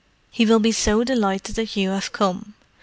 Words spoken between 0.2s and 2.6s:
"He will be so delighted that you have come.